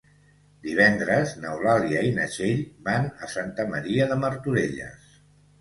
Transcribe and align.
Divendres 0.61 1.33
n'Eulàlia 1.43 2.01
i 2.07 2.15
na 2.17 2.25
Txell 2.31 2.63
van 2.89 3.05
a 3.27 3.29
Santa 3.35 3.67
Maria 3.75 4.09
de 4.15 4.21
Martorelles. 4.27 5.17